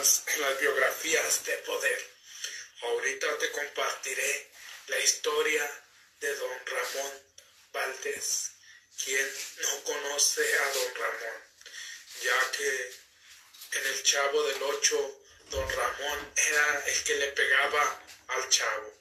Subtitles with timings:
[0.00, 2.10] las, en las biografías de poder.
[2.82, 4.50] Ahorita te compartiré
[4.86, 5.84] la historia
[6.20, 7.12] de don Ramón
[7.72, 8.50] Valdés.
[9.04, 9.28] quien
[9.62, 11.38] no conoce a don Ramón?
[12.22, 12.94] Ya que
[13.78, 18.94] en el Chavo del Ocho, don Ramón era el que le pegaba al Chavo.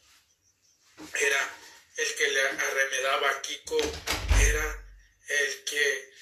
[1.16, 1.56] Era
[1.96, 3.80] el que le arremedaba a Kiko,
[4.42, 4.86] era
[5.30, 6.14] el que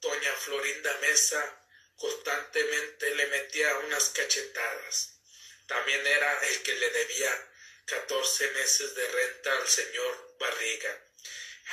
[0.00, 1.57] doña Florinda Mesa
[1.98, 5.20] constantemente le metía unas cachetadas.
[5.66, 7.52] También era el que le debía
[7.84, 11.04] 14 meses de renta al señor Barriga.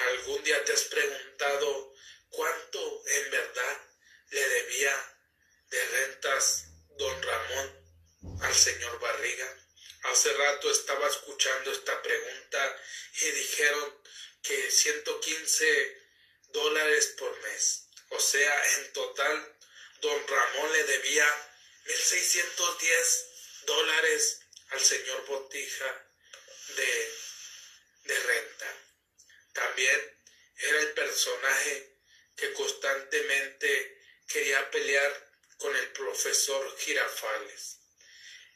[0.09, 1.93] ¿Algún día te has preguntado
[2.30, 3.81] cuánto en verdad
[4.31, 5.17] le debía
[5.69, 6.66] de rentas
[6.97, 9.66] don Ramón al señor Barriga?
[10.03, 12.81] Hace rato estaba escuchando esta pregunta
[13.21, 14.02] y dijeron
[14.44, 16.02] que 115
[16.49, 17.88] dólares por mes.
[18.09, 19.55] O sea, en total,
[20.05, 21.27] don Ramón le debía
[21.86, 23.25] 1.610
[23.66, 24.39] dólares
[24.70, 26.12] al señor Botija
[26.75, 27.12] de,
[28.03, 28.78] de renta.
[29.53, 30.20] También
[30.58, 31.97] era el personaje
[32.36, 37.80] que constantemente quería pelear con el profesor Girafales.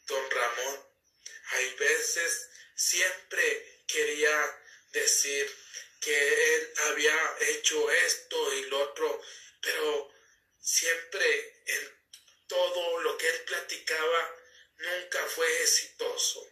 [0.06, 0.86] Don Ramón,
[1.52, 5.52] hay veces siempre quería decir
[6.00, 9.20] que él había hecho esto y lo otro,
[9.60, 10.19] pero
[10.60, 12.00] siempre en
[12.46, 14.36] todo lo que él platicaba
[14.78, 16.46] nunca fue exitoso,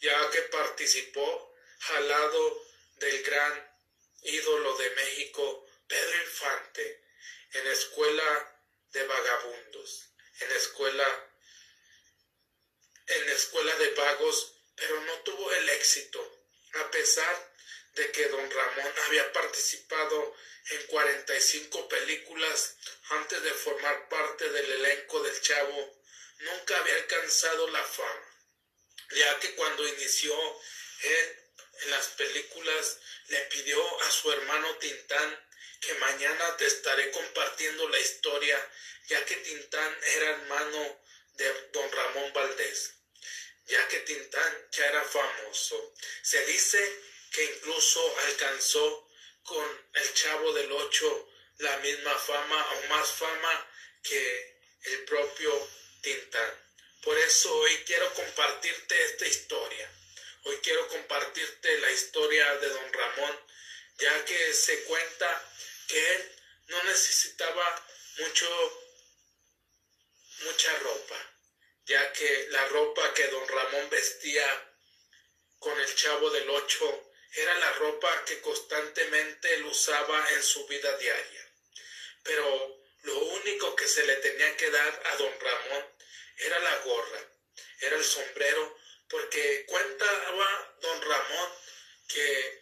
[0.00, 1.54] ya que participó
[1.96, 2.66] al lado
[2.96, 3.76] del gran
[4.22, 7.04] ídolo de México, Pedro Infante,
[7.52, 10.10] en escuela de vagabundos,
[10.40, 11.26] en escuela
[13.06, 17.49] en escuela de vagos, pero no tuvo el éxito, a pesar
[18.00, 20.34] de que don Ramón había participado
[20.70, 22.76] en 45 películas
[23.10, 26.02] antes de formar parte del elenco del Chavo,
[26.38, 28.42] nunca había alcanzado la fama,
[29.10, 30.34] ya que cuando inició
[31.02, 31.36] él
[31.82, 35.48] en las películas le pidió a su hermano Tintán
[35.82, 38.72] que mañana te estaré compartiendo la historia,
[39.08, 41.02] ya que Tintán era hermano
[41.34, 42.94] de don Ramón Valdés
[43.70, 45.94] ya que Tintán ya era famoso.
[46.22, 49.08] Se dice que incluso alcanzó
[49.42, 53.68] con el Chavo del Ocho la misma fama o más fama
[54.02, 55.68] que el propio
[56.00, 56.50] Tintán.
[57.02, 59.90] Por eso hoy quiero compartirte esta historia.
[60.44, 63.40] Hoy quiero compartirte la historia de don Ramón,
[63.98, 65.52] ya que se cuenta
[65.86, 66.32] que él
[66.68, 67.86] no necesitaba
[68.18, 68.86] mucho
[70.42, 71.30] mucha ropa
[71.90, 74.46] ya que la ropa que don Ramón vestía
[75.58, 80.96] con el chavo del ocho era la ropa que constantemente él usaba en su vida
[80.98, 81.52] diaria.
[82.22, 85.84] Pero lo único que se le tenía que dar a don Ramón
[86.38, 87.24] era la gorra,
[87.80, 88.76] era el sombrero,
[89.08, 91.52] porque cuentaba don Ramón
[92.08, 92.60] que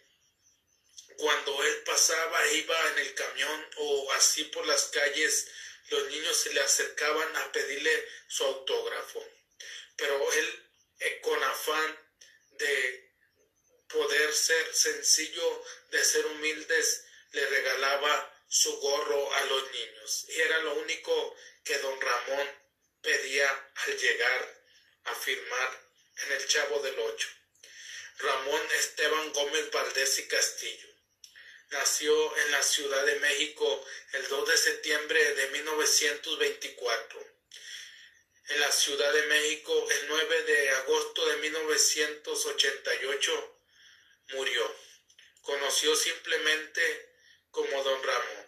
[1.17, 5.47] cuando él pasaba, iba en el camión o así por las calles
[5.89, 9.25] los niños se le acercaban a pedirle su autógrafo.
[9.95, 10.69] Pero él,
[10.99, 11.99] eh, con afán
[12.51, 13.08] de
[13.89, 20.25] poder ser sencillo, de ser humildes, le regalaba su gorro a los niños.
[20.29, 22.47] Y era lo único que don Ramón
[23.01, 24.63] pedía al llegar
[25.05, 25.89] a firmar
[26.23, 27.29] en el Chavo del Ocho.
[28.19, 30.89] Ramón Esteban Gómez Valdés y Castillo
[31.69, 37.27] nació en la Ciudad de México el 2 de septiembre de 1924.
[38.49, 43.58] En la Ciudad de México el 9 de agosto de 1988
[44.31, 44.75] murió.
[45.41, 47.13] Conoció simplemente
[47.51, 48.45] como Don Ramón.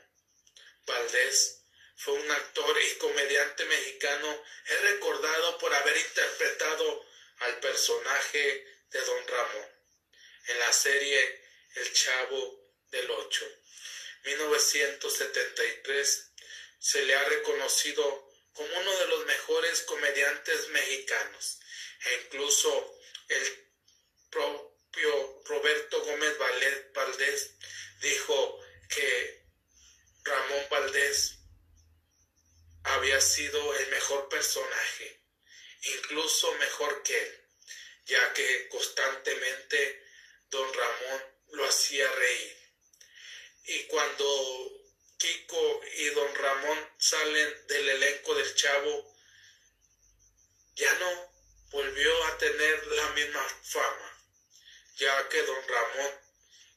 [0.85, 1.63] Valdés
[1.95, 4.43] fue un actor y comediante mexicano.
[4.65, 7.05] Es recordado por haber interpretado
[7.39, 9.67] al personaje de Don Ramón
[10.47, 11.41] en la serie
[11.75, 13.45] El Chavo del 8.
[14.23, 16.31] 1973
[16.79, 21.59] se le ha reconocido como uno de los mejores comediantes mexicanos
[22.05, 22.97] e incluso
[23.29, 23.67] el
[24.91, 26.37] propio Roberto Gómez
[26.93, 27.51] Valdés
[28.01, 28.59] dijo
[28.89, 29.45] que
[30.23, 31.37] Ramón Valdés
[32.83, 35.21] había sido el mejor personaje,
[35.95, 37.45] incluso mejor que él,
[38.05, 40.03] ya que constantemente
[40.49, 42.57] don Ramón lo hacía reír.
[43.65, 44.71] Y cuando
[45.17, 49.15] Kiko y don Ramón salen del elenco del Chavo,
[50.75, 51.31] ya no
[51.69, 54.10] volvió a tener la misma fama,
[55.01, 56.11] ya que don Ramón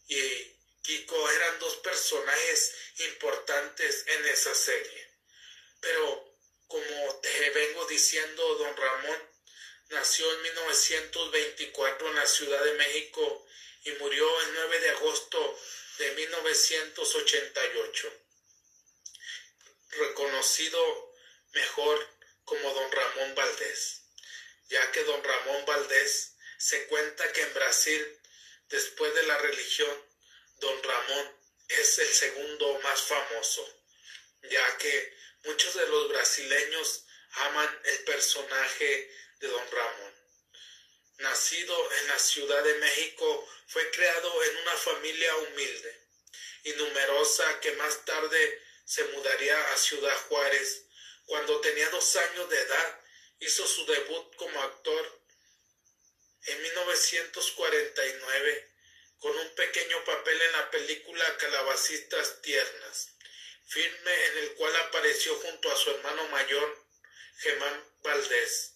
[0.09, 2.75] y Kiko eran dos personajes
[3.11, 5.11] importantes en esa serie.
[5.81, 6.35] Pero
[6.67, 9.31] como te vengo diciendo, don Ramón
[9.91, 13.47] nació en 1924 en la Ciudad de México
[13.85, 15.61] y murió el 9 de agosto
[15.99, 18.13] de 1988,
[19.91, 21.13] reconocido
[21.53, 22.09] mejor
[22.45, 24.01] como don Ramón Valdés,
[24.69, 26.34] ya que don Ramón Valdés
[26.65, 28.21] se cuenta que en Brasil,
[28.71, 30.03] después de la religión,
[30.61, 31.37] don Ramón
[31.69, 33.83] es el segundo más famoso,
[34.45, 40.15] ya que muchos de los brasileños aman el personaje de don Ramón.
[41.19, 46.09] Nacido en la Ciudad de México, fue creado en una familia humilde
[46.63, 50.87] y numerosa que más tarde se mudaría a Ciudad Juárez.
[51.27, 53.01] Cuando tenía dos años de edad,
[53.41, 55.24] hizo su debut como actor
[56.47, 58.71] en 1949
[59.19, 63.09] con un pequeño papel en la película Calabacitas Tiernas,
[63.67, 66.85] filme en el cual apareció junto a su hermano mayor,
[67.39, 68.75] Germán Valdés,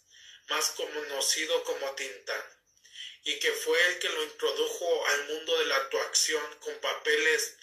[0.49, 2.45] más conocido como Tintán,
[3.25, 7.57] y que fue el que lo introdujo al mundo de la actuación con papeles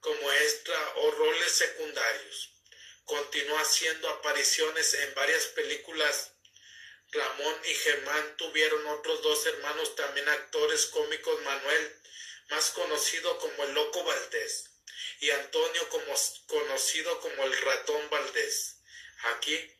[0.00, 2.52] como extra o roles secundarios.
[3.04, 6.32] Continuó haciendo apariciones en varias películas
[7.10, 12.00] Ramón y Germán tuvieron otros dos hermanos también actores cómicos, Manuel,
[12.50, 14.70] más conocido como el Loco Valdés,
[15.20, 16.14] y Antonio como,
[16.46, 18.76] conocido como el Ratón Valdés.
[19.34, 19.76] Aquí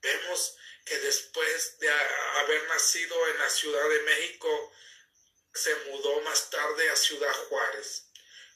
[0.00, 4.72] vemos que después de haber nacido en la Ciudad de México,
[5.52, 8.06] se mudó más tarde a Ciudad Juárez.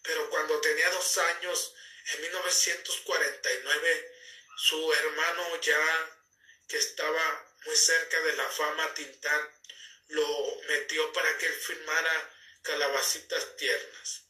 [0.03, 1.75] Pero cuando tenía dos años,
[2.13, 4.13] en 1949,
[4.57, 6.11] su hermano ya
[6.69, 9.51] que estaba muy cerca de la fama Tintán,
[10.09, 12.31] lo metió para que él filmara
[12.63, 14.23] Calabacitas Tiernas.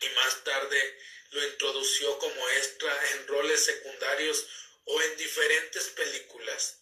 [0.00, 0.98] Y más tarde
[1.30, 4.46] lo introdució como extra en roles secundarios
[4.84, 6.78] o en diferentes películas,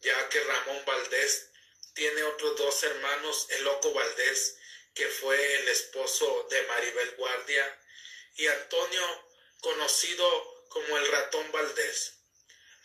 [0.00, 1.50] ya que Ramón Valdés
[1.94, 4.56] tiene otros dos hermanos, el Loco Valdés,
[4.94, 7.80] que fue el esposo de Maribel Guardia,
[8.36, 9.26] y Antonio,
[9.60, 12.14] conocido como el ratón Valdés.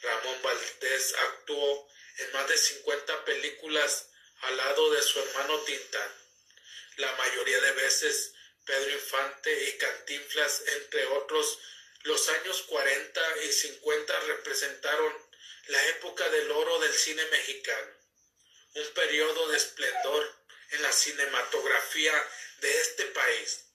[0.01, 4.09] Ramón Valdés actuó en más de 50 películas
[4.41, 6.11] al lado de su hermano Tintán.
[6.97, 8.33] La mayoría de veces
[8.65, 11.59] Pedro Infante y Cantinflas, entre otros,
[12.03, 15.13] los años 40 y 50 representaron
[15.67, 17.91] la época del oro del cine mexicano,
[18.75, 20.35] un periodo de esplendor
[20.71, 22.29] en la cinematografía
[22.61, 23.65] de este país,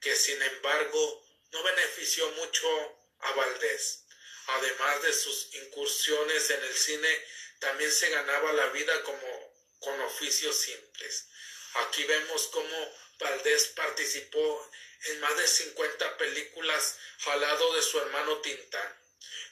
[0.00, 4.04] que sin embargo no benefició mucho a Valdés.
[4.46, 7.26] Además de sus incursiones en el cine,
[7.62, 11.28] también se ganaba la vida como con oficios simples.
[11.74, 14.70] Aquí vemos cómo Valdés participó
[15.04, 18.98] en más de 50 películas al lado de su hermano Tintán.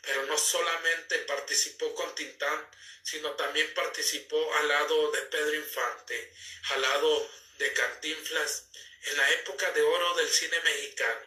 [0.02, 2.68] Pero no solamente participó con Tintán,
[3.04, 6.34] sino también participó al lado de Pedro Infante,
[6.70, 8.70] al lado de Cantinflas,
[9.02, 11.26] en la época de oro del cine mexicano,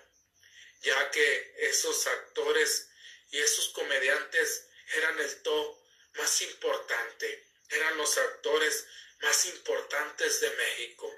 [0.81, 2.89] ya que esos actores
[3.31, 5.82] y esos comediantes eran el top
[6.15, 8.85] más importante, eran los actores
[9.21, 11.15] más importantes de México.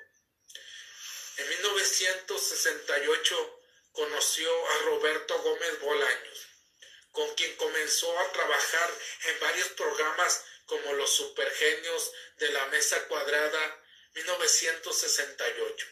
[1.37, 3.61] En 1968
[3.91, 6.47] conoció a Roberto Gómez Bolaños,
[7.11, 8.93] con quien comenzó a trabajar
[9.25, 13.83] en varios programas como Los Supergenios de la Mesa Cuadrada
[14.13, 15.87] 1968,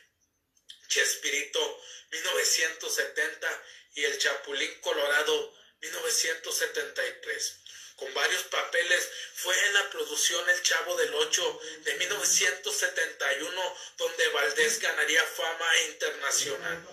[0.88, 1.82] Chespirito
[2.12, 3.64] 1970
[3.96, 7.63] y El Chapulín Colorado 1973
[7.96, 14.80] con varios papeles, fue en la producción El Chavo del Ocho de 1971, donde Valdés
[14.80, 16.88] ganaría fama internacional,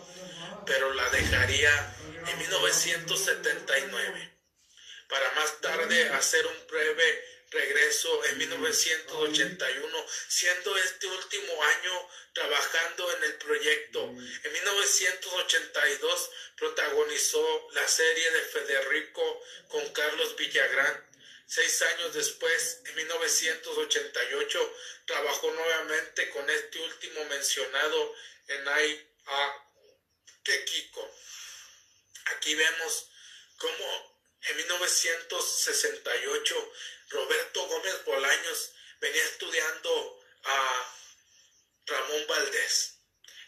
[0.67, 1.95] pero la dejaría
[2.27, 4.39] en 1979,
[5.09, 13.25] para más tarde hacer un breve regreso en 1981, siendo este último año trabajando en
[13.25, 14.05] el proyecto.
[14.05, 21.07] En 1982 protagonizó la serie de Federico con Carlos Villagrán.
[21.47, 24.77] Seis años después, en 1988,
[25.07, 28.15] trabajó nuevamente con este último mencionado
[28.47, 29.67] en Ay a
[30.45, 31.13] Kiko.
[32.27, 33.09] Aquí vemos
[33.59, 34.11] cómo
[34.43, 36.73] en 1968
[37.11, 40.97] Roberto Gómez Bolaños venía estudiando a
[41.87, 42.97] Ramón Valdés.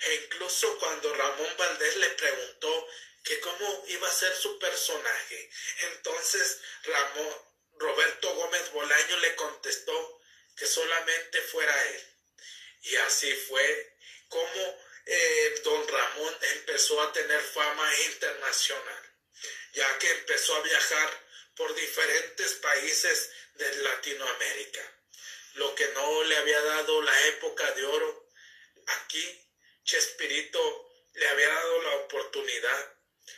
[0.00, 2.88] E incluso cuando Ramón Valdés le preguntó
[3.22, 5.50] que cómo iba a ser su personaje,
[5.92, 7.36] entonces Ramón,
[7.74, 10.20] Roberto Gómez Bolaños le contestó
[10.56, 12.06] que solamente fuera él.
[12.82, 13.96] Y así fue
[14.28, 19.14] como eh, don Ramón empezó a tener fama internacional,
[19.72, 21.31] ya que empezó a viajar
[21.62, 24.80] por diferentes países de Latinoamérica.
[25.54, 28.28] Lo que no le había dado la época de oro,
[28.84, 29.48] aquí
[29.84, 32.96] Chespirito le había dado la oportunidad.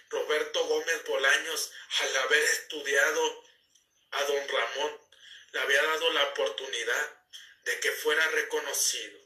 [0.09, 3.45] Roberto Gómez Bolaños, al haber estudiado
[4.12, 5.00] a don Ramón,
[5.52, 7.25] le había dado la oportunidad
[7.64, 9.21] de que fuera reconocido.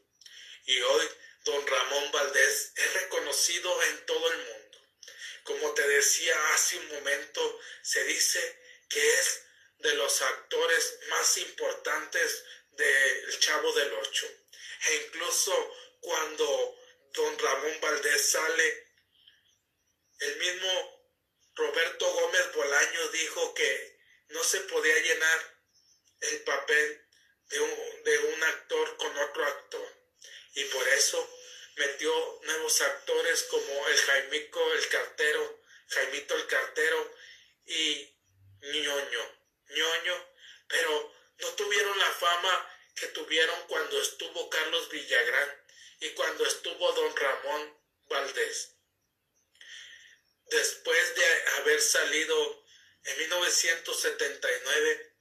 [0.66, 1.08] Y hoy
[1.44, 4.78] don Ramón Valdés es reconocido en todo el mundo.
[5.44, 9.42] Como te decía hace un momento, se dice que es
[9.78, 14.26] de los actores más importantes del Chavo del Ocho.
[14.88, 16.78] E incluso cuando
[17.12, 18.86] don Ramón Valdés sale,
[20.20, 20.98] el mismo
[21.54, 25.58] Roberto Gómez Bolaño dijo que no se podía llenar
[26.20, 27.08] el papel
[27.46, 29.98] de un, de un actor con otro actor.
[30.54, 31.38] Y por eso
[31.76, 37.14] metió nuevos actores como el Jaimico el cartero, Jaimito el cartero
[37.66, 38.17] y
[38.60, 40.26] ñoño, ñoño,
[40.68, 45.64] pero no tuvieron la fama que tuvieron cuando estuvo Carlos Villagrán
[46.00, 48.74] y cuando estuvo don Ramón Valdés.
[50.46, 52.64] Después de haber salido
[53.04, 55.16] en 1979,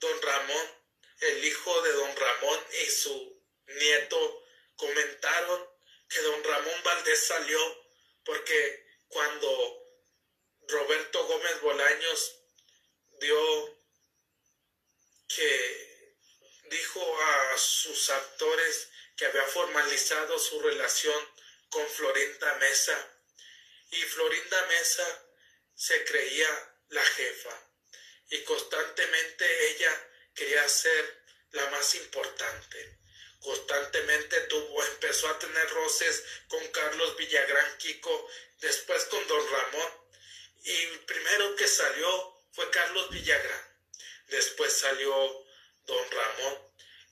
[0.00, 0.82] don Ramón,
[1.20, 4.44] el hijo de don Ramón y su nieto
[4.76, 5.68] comentaron
[6.08, 7.86] que don Ramón Valdés salió
[8.24, 9.82] porque cuando
[10.68, 12.41] Roberto Gómez Bolaños
[15.28, 16.16] que
[16.64, 21.28] dijo a sus actores que había formalizado su relación
[21.68, 23.08] con Florinda Mesa.
[23.90, 25.26] Y Florinda Mesa
[25.74, 27.68] se creía la jefa.
[28.30, 32.98] Y constantemente ella quería ser la más importante.
[33.40, 39.92] Constantemente tuvo, empezó a tener roces con Carlos Villagrán Kiko, después con Don Ramón,
[40.64, 43.72] y primero que salió fue Carlos Villagrán.
[44.28, 45.46] Después salió
[45.84, 46.58] Don Ramón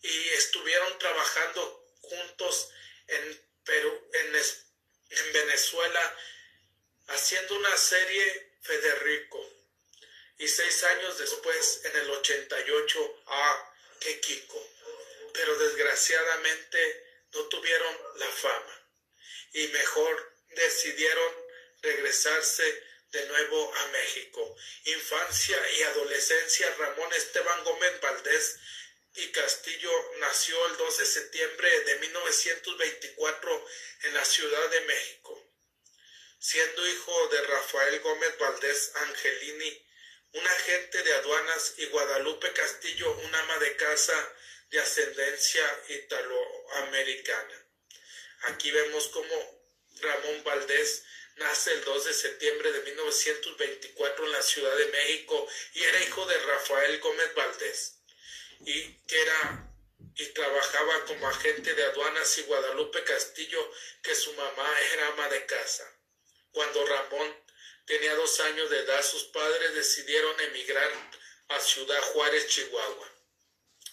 [0.03, 2.71] y estuvieron trabajando juntos
[3.09, 6.17] en Perú, en, en Venezuela,
[7.09, 9.61] haciendo una serie Federico.
[10.39, 14.67] Y seis años después, en el 88, ah, qué Kiko.
[15.35, 18.89] Pero desgraciadamente no tuvieron la fama.
[19.53, 21.35] Y mejor decidieron
[21.83, 24.57] regresarse de nuevo a México.
[24.85, 28.59] Infancia y adolescencia, Ramón Esteban Gómez Valdés
[29.15, 33.67] y Castillo nació el 2 de septiembre de 1924
[34.05, 35.47] en la Ciudad de México.
[36.39, 39.87] Siendo hijo de Rafael Gómez Valdés Angelini,
[40.33, 44.35] un agente de aduanas, y Guadalupe Castillo, un ama de casa
[44.71, 47.67] de ascendencia italoamericana.
[48.43, 49.65] Aquí vemos cómo
[50.01, 51.03] Ramón Valdés
[51.37, 56.27] nace el 2 de septiembre de 1924 en la Ciudad de México y era hijo
[56.27, 58.01] de Rafael Gómez Valdés
[58.61, 59.67] y que era
[60.17, 63.73] y trabajaba como agente de aduanas y Guadalupe Castillo
[64.03, 65.85] que su mamá era ama de casa.
[66.51, 67.45] Cuando Ramón
[67.87, 70.91] tenía dos años de edad sus padres decidieron emigrar
[71.49, 73.13] a Ciudad Juárez, Chihuahua,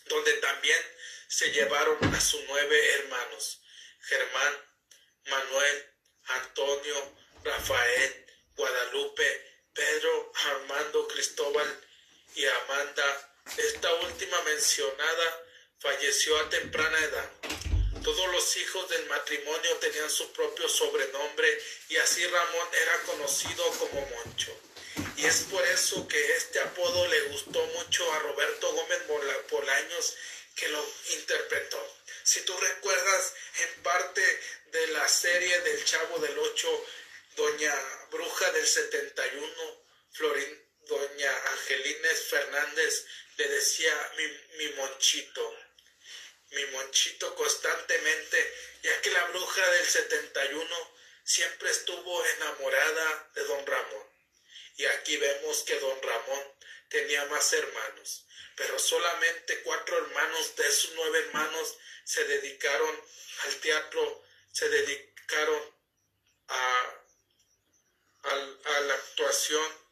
[0.06, 0.80] donde también
[1.28, 3.62] se llevaron a sus nueve hermanos,
[4.02, 4.58] Germán,
[5.26, 5.94] Manuel,
[6.26, 7.16] Antonio,
[7.48, 8.26] Rafael,
[8.56, 9.42] Guadalupe,
[9.74, 11.82] Pedro, Armando, Cristóbal
[12.36, 13.32] y Amanda.
[13.58, 15.46] Esta última mencionada
[15.80, 17.32] falleció a temprana edad.
[18.04, 24.02] Todos los hijos del matrimonio tenían su propio sobrenombre y así Ramón era conocido como
[24.02, 24.52] Moncho.
[25.16, 29.08] Y es por eso que este apodo le gustó mucho a Roberto Gómez
[29.50, 30.16] Bolaños
[30.56, 31.96] que lo interpretó.
[32.24, 34.22] Si tú recuerdas en parte
[34.72, 36.86] de la serie del Chavo del Ocho,
[37.38, 37.74] doña
[38.10, 43.06] Bruja del 71, Florín, doña Angelines Fernández
[43.38, 44.26] le decía mi,
[44.58, 45.56] mi monchito,
[46.50, 50.92] mi monchito constantemente, ya que la bruja del 71
[51.24, 54.08] siempre estuvo enamorada de don Ramón.
[54.78, 56.44] Y aquí vemos que don Ramón
[56.90, 58.26] tenía más hermanos,
[58.56, 63.04] pero solamente cuatro hermanos de sus nueve hermanos se dedicaron
[63.44, 65.78] al teatro, se dedicaron
[68.30, 69.88] a la actuación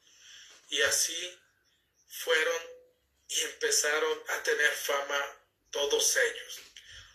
[0.70, 1.40] y así
[2.08, 2.62] fueron
[3.28, 5.38] y empezaron a tener fama
[5.72, 6.60] todos ellos.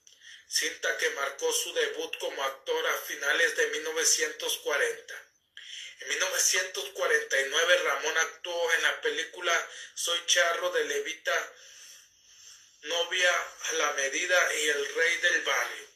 [0.48, 5.30] cinta que marcó su debut como actor a finales de 1940.
[6.00, 11.52] En 1949 Ramón actuó en la película Soy Charro de Levita,
[12.82, 15.86] Novia a la Medida y El Rey del Barrio.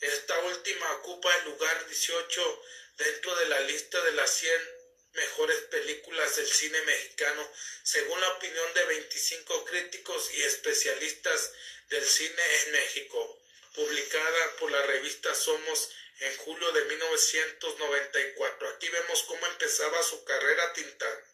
[0.00, 2.62] Esta última ocupa el lugar 18
[2.98, 4.79] dentro de la lista de las 100
[5.12, 7.50] mejores películas del cine mexicano,
[7.82, 11.52] según la opinión de 25 críticos y especialistas
[11.88, 13.42] del cine en México,
[13.74, 15.90] publicada por la revista Somos
[16.20, 18.68] en julio de 1994.
[18.68, 21.24] Aquí vemos cómo empezaba su carrera Tintán,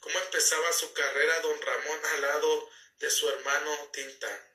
[0.00, 4.46] cómo empezaba su carrera don Ramón al lado de su hermano Tintán.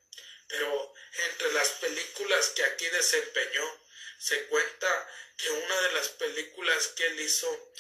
[0.47, 0.93] Pero
[1.29, 3.79] entre las películas que aquí desempeñó,
[4.19, 7.71] se cuenta que una de las películas que él hizo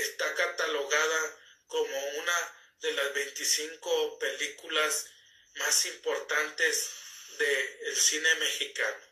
[0.00, 1.36] está catalogada
[1.66, 5.06] como una de las 25 películas
[5.54, 6.90] más importantes
[7.38, 9.06] del cine mexicano.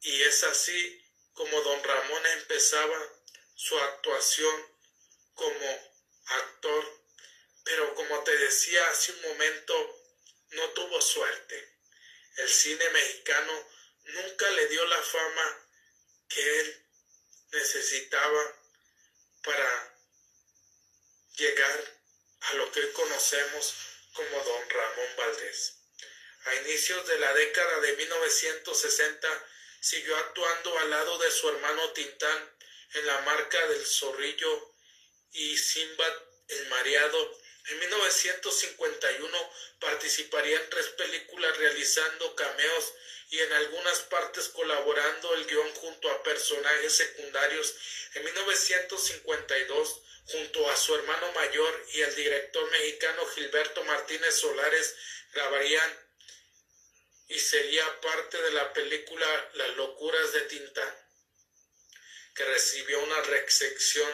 [0.00, 1.02] Y es así
[1.32, 3.22] como don Ramón empezaba
[3.54, 4.72] su actuación
[5.34, 5.92] como
[6.26, 7.02] actor,
[7.64, 10.02] pero como te decía hace un momento,
[10.50, 11.78] no tuvo suerte.
[12.36, 13.68] El cine mexicano
[14.04, 15.68] nunca le dio la fama
[16.28, 16.86] que él
[17.52, 18.61] necesitaba
[19.42, 19.96] para
[21.36, 22.00] llegar
[22.40, 23.74] a lo que hoy conocemos
[24.12, 25.78] como don Ramón Valdés.
[26.44, 29.46] A inicios de la década de 1960
[29.80, 32.56] siguió actuando al lado de su hermano Tintán
[32.94, 34.74] en la marca del Zorrillo
[35.32, 36.12] y Simbad
[36.48, 37.38] el Mareado.
[37.68, 42.92] En 1951 participaría en tres películas realizando cameos
[43.32, 47.74] y en algunas partes colaborando el guion junto a personajes secundarios.
[48.12, 54.94] En 1952, junto a su hermano mayor y el director mexicano Gilberto Martínez Solares,
[55.32, 55.98] grabarían
[57.28, 60.94] y sería parte de la película Las locuras de Tintán,
[62.34, 64.10] que recibió una recepción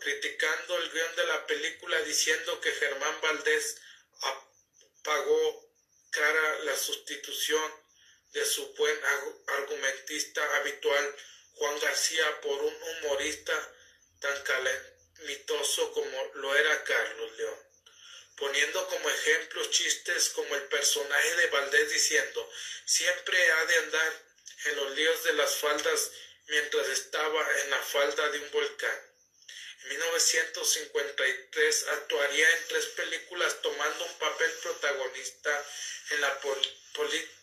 [0.03, 3.77] criticando el guion de la película diciendo que Germán Valdés
[5.03, 5.69] pagó
[6.11, 7.71] cara la sustitución
[8.33, 8.99] de su buen
[9.47, 11.15] argumentista habitual
[11.53, 13.73] Juan García por un humorista
[14.19, 17.59] tan calamitoso como lo era Carlos León,
[18.37, 22.49] poniendo como ejemplo chistes como el personaje de Valdés diciendo
[22.85, 24.23] siempre ha de andar
[24.65, 26.11] en los líos de las faldas
[26.47, 29.12] mientras estaba en la falda de un volcán.
[30.13, 35.65] En 1953 actuaría en tres películas tomando un papel protagonista.
[36.11, 36.37] En las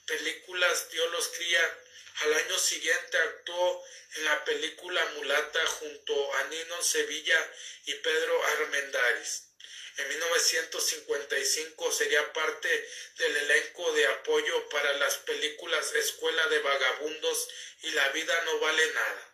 [0.06, 1.78] películas Dios los cría.
[2.20, 7.52] Al año siguiente actuó en la película Mulata junto a Nino Sevilla
[7.86, 9.50] y Pedro Armendáriz.
[9.96, 17.48] En 1955 sería parte del elenco de apoyo para las películas Escuela de Vagabundos
[17.82, 19.29] y La vida no vale nada,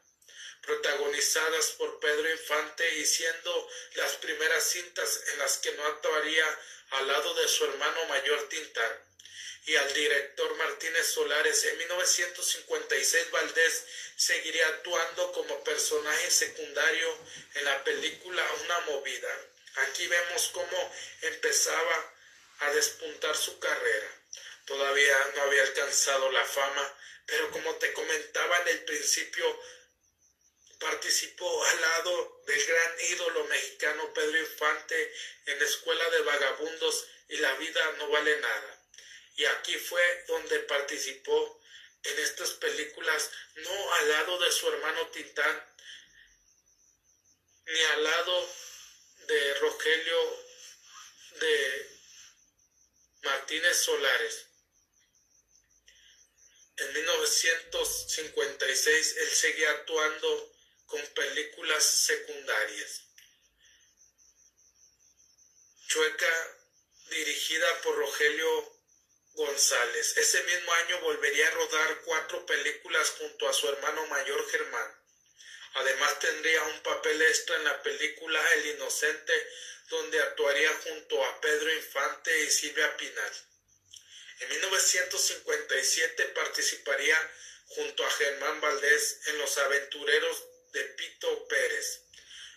[0.62, 7.06] protagonizadas por Pedro Infante y siendo las primeras cintas en las que no actuaría al
[7.08, 9.06] lado de su hermano mayor Tintán
[9.66, 11.64] y al director Martínez Solares.
[11.64, 13.84] En 1956 Valdés
[14.16, 17.18] seguiría actuando como personaje secundario
[17.54, 19.28] en la película Una movida.
[19.88, 22.12] Aquí vemos cómo empezaba
[22.60, 24.08] a despuntar su carrera.
[24.64, 26.94] Todavía no había alcanzado la fama,
[27.26, 29.60] pero como te comentaba en el principio,
[30.78, 35.14] participó al lado del gran ídolo mexicano Pedro Infante
[35.46, 38.82] en la Escuela de Vagabundos y la vida no vale nada.
[39.36, 41.60] Y aquí fue donde participó
[42.02, 45.76] en estas películas, no al lado de su hermano Tintán,
[47.66, 48.48] ni al lado
[49.26, 50.44] de Rogelio
[51.40, 51.90] de
[53.22, 54.46] Martínez Solares.
[56.76, 60.55] En 1956 él seguía actuando
[60.86, 63.02] con películas secundarias.
[65.88, 66.56] Chueca,
[67.10, 68.76] dirigida por Rogelio
[69.34, 70.16] González.
[70.16, 75.06] Ese mismo año volvería a rodar cuatro películas junto a su hermano mayor Germán.
[75.74, 79.32] Además tendría un papel extra en la película El Inocente,
[79.88, 83.32] donde actuaría junto a Pedro Infante y Silvia Pinal.
[84.40, 87.32] En 1957 participaría
[87.68, 90.44] junto a Germán Valdés en Los Aventureros
[90.76, 92.02] de Pito Pérez,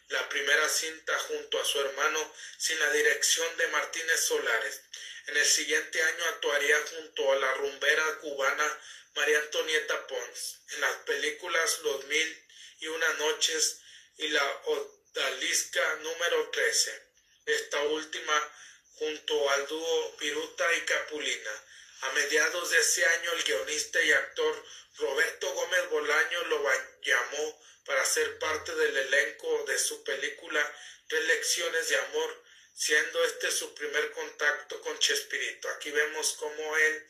[0.10, 4.82] la primera cinta junto a su hermano sin la dirección de Martínez Solares.
[5.28, 8.82] En el siguiente año actuaría junto a la rumbera cubana
[9.16, 12.48] María Antonieta Pons en las películas Los Mil
[12.82, 13.80] y Una Noches
[14.18, 17.04] y La Odalisca número 13.
[17.46, 18.54] Esta última
[18.96, 21.64] junto al dúo Piruta y Capulina.
[22.02, 24.66] A mediados de ese año el guionista y actor
[24.98, 26.70] Roberto Gómez Bolaño lo
[27.02, 30.76] llamó para ser parte del elenco de su película
[31.08, 32.44] Tres Lecciones de Amor,
[32.76, 35.68] siendo este su primer contacto con Chespirito.
[35.70, 37.08] Aquí vemos cómo él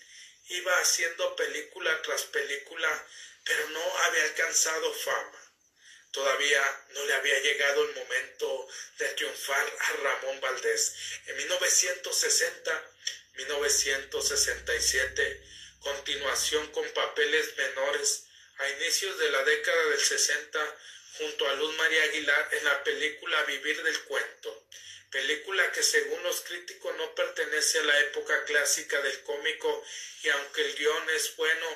[0.47, 3.07] iba haciendo película tras película,
[3.43, 5.53] pero no había alcanzado fama.
[6.11, 10.95] Todavía no le había llegado el momento de triunfar a Ramón Valdés.
[11.25, 12.91] En 1960,
[13.33, 15.43] 1967,
[15.81, 18.28] continuación con papeles menores,
[18.59, 20.77] a inicios de la década del 60
[21.17, 24.65] junto a Luz María Aguilar en la película Vivir del Cuento,
[25.09, 29.83] película que según los críticos no pertenece a la época clásica del cómico
[30.23, 31.67] y aunque el guion es bueno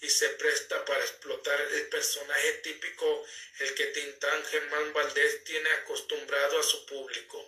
[0.00, 3.26] y se presta para explotar el personaje típico
[3.58, 7.46] el que Tintán Germán Valdés tiene acostumbrado a su público.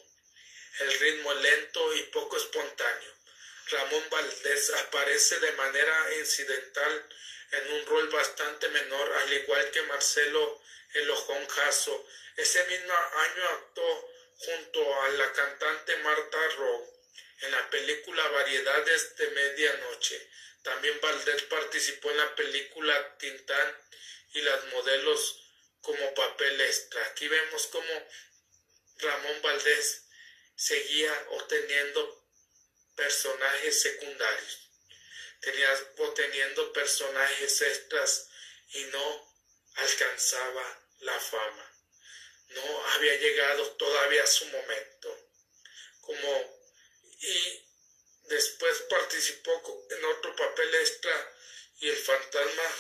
[0.81, 3.13] El ritmo lento y poco espontáneo.
[3.69, 7.09] Ramón Valdés aparece de manera incidental
[7.53, 10.61] en un rol bastante menor, al igual que Marcelo
[10.95, 12.07] El Ojón Jasso.
[12.37, 16.91] Ese mismo año actuó junto a la cantante Marta Rowe
[17.43, 20.31] en la película Variedades de Medianoche.
[20.63, 23.77] También Valdés participó en la película Tintán
[24.33, 25.51] y las modelos
[25.83, 27.05] como papel extra.
[27.07, 28.09] Aquí vemos cómo
[28.99, 30.07] Ramón Valdés
[30.55, 32.25] seguía obteniendo
[32.95, 34.72] personajes secundarios
[36.15, 38.29] teniendo personajes extras
[38.75, 39.35] y no
[39.77, 41.73] alcanzaba la fama.
[42.49, 45.29] No había llegado todavía su momento.
[46.01, 46.63] Como
[47.21, 47.69] y
[48.25, 51.37] después participó en otro papel extra
[51.81, 52.75] y el fantasma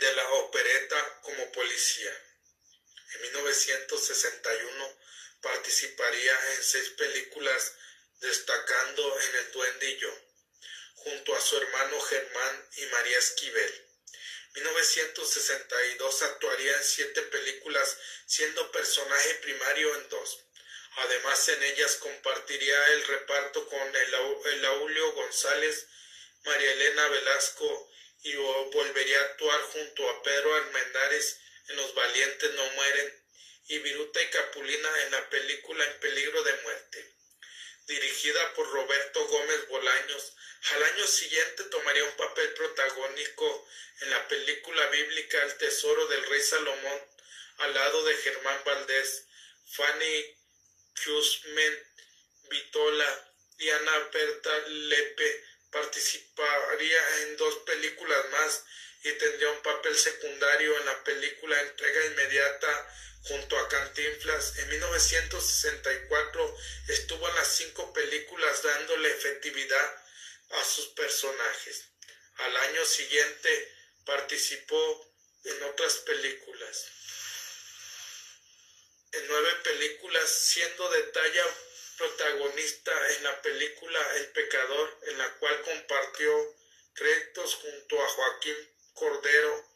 [0.00, 2.12] de la opereta como policía.
[3.14, 4.98] En 1961
[5.40, 7.72] participaría en seis películas
[8.20, 10.14] destacando en El Duendillo,
[10.94, 13.84] junto a su hermano Germán y María Esquivel.
[14.54, 20.40] 1962 actuaría en siete películas, siendo personaje primario en dos.
[20.96, 25.86] Además, en ellas compartiría el reparto con el Aulio González,
[26.44, 27.90] María Elena Velasco
[28.22, 33.24] y volvería a actuar junto a Pedro Armendáriz en Los Valientes No Mueren
[33.66, 37.13] y Viruta y Capulina en la película En Peligro de Muerte
[37.86, 40.32] dirigida por Roberto Gómez Bolaños.
[40.72, 43.68] Al año siguiente tomaría un papel protagónico
[44.00, 47.00] en la película bíblica El Tesoro del Rey Salomón,
[47.58, 49.26] al lado de Germán Valdés,
[49.72, 50.36] Fanny
[51.04, 51.92] Kuzmen,
[52.48, 55.44] Vitola y Ana Berta Lepe.
[55.70, 58.64] Participaría en dos películas más
[59.02, 64.58] y tendría un papel secundario en la película Entrega Inmediata junto a Cantinflas.
[64.58, 66.56] En 1964
[66.88, 70.04] estuvo en las cinco películas dándole efectividad
[70.50, 71.84] a sus personajes.
[72.36, 73.72] Al año siguiente
[74.04, 76.86] participó en otras películas.
[79.12, 81.44] En nueve películas, siendo de talla
[81.96, 86.56] protagonista en la película El Pecador, en la cual compartió
[86.94, 88.56] créditos junto a Joaquín
[88.94, 89.70] Cordero,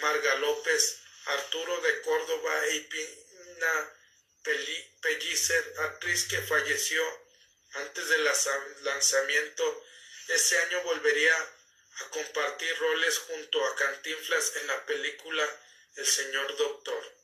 [0.00, 3.94] Marga López, Arturo de Córdoba y Pina
[5.00, 7.02] Pellicer, actriz que falleció
[7.74, 8.24] antes del
[8.82, 9.84] lanzamiento.
[10.28, 11.34] Ese año volvería
[12.00, 15.60] a compartir roles junto a Cantinflas en la película
[15.96, 17.14] El Señor Doctor.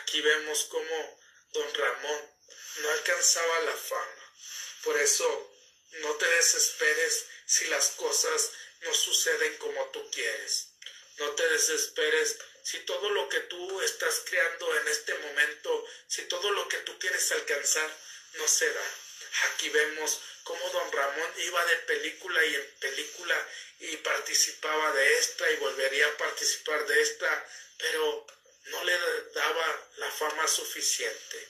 [0.00, 1.20] Aquí vemos cómo
[1.52, 2.32] don Ramón
[2.76, 4.34] no alcanzaba la fama.
[4.84, 5.52] Por eso
[6.00, 10.68] no te desesperes si las cosas no suceden como tú quieres.
[11.18, 16.50] No te desesperes si todo lo que tú estás creando en este momento, si todo
[16.50, 17.90] lo que tú quieres alcanzar
[18.34, 18.84] no se da.
[19.44, 23.48] Aquí vemos cómo don Ramón iba de película y en película
[23.80, 27.46] y participaba de esta y volvería a participar de esta,
[27.78, 28.26] pero
[28.66, 28.98] no le
[29.34, 31.48] daba la fama suficiente.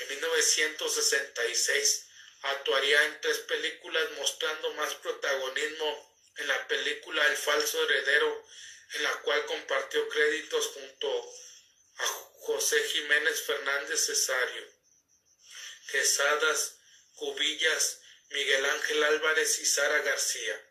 [0.00, 2.06] En 1966
[2.42, 8.46] actuaría en tres películas mostrando más protagonismo en la película El falso heredero,
[8.94, 11.34] en la cual compartió créditos junto
[11.96, 14.66] a José Jiménez Fernández Cesario,
[15.90, 16.78] Quesadas,
[17.14, 18.00] Cubillas,
[18.30, 20.66] Miguel Ángel Álvarez y Sara García.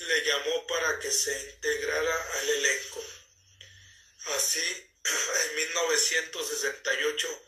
[0.00, 3.04] le llamó para que se integrara al elenco.
[4.36, 4.60] Así,
[5.50, 7.42] en 1968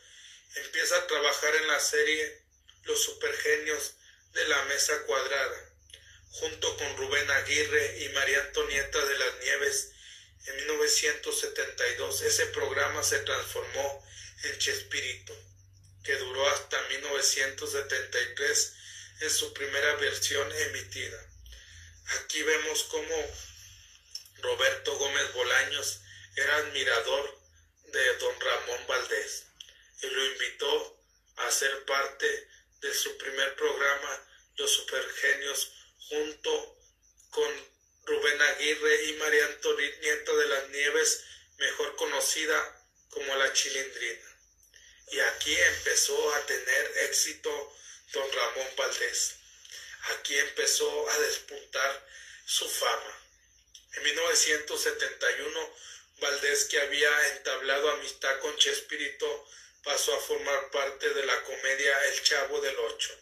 [0.56, 2.44] empieza a trabajar en la serie
[2.84, 3.94] Los Supergenios
[4.32, 5.74] de la Mesa Cuadrada,
[6.30, 9.92] junto con Rubén Aguirre y María Antonieta de las Nieves.
[10.46, 14.06] En 1972 ese programa se transformó
[14.44, 15.36] en Chespirito,
[16.04, 18.72] que duró hasta 1973
[19.20, 21.26] en su primera versión emitida.
[22.08, 23.34] Aquí vemos cómo
[24.36, 26.00] Roberto Gómez Bolaños
[26.36, 27.40] era admirador
[27.86, 29.46] de don Ramón Valdés
[30.02, 31.02] y lo invitó
[31.36, 32.48] a ser parte
[32.80, 34.24] de su primer programa
[34.56, 35.72] Los Supergenios
[36.08, 36.78] junto
[37.30, 37.50] con
[38.04, 41.24] Rubén Aguirre y María Antonieta de las Nieves,
[41.58, 44.38] mejor conocida como la Chilindrina.
[45.08, 47.74] Y aquí empezó a tener éxito
[48.12, 49.36] don Ramón Valdés.
[50.08, 52.06] Aquí empezó a despuntar
[52.44, 53.20] su fama.
[53.94, 55.74] En 1971,
[56.18, 59.48] Valdés, que había entablado amistad con Chespirito,
[59.82, 63.18] pasó a formar parte de la comedia El Chavo del Ocho,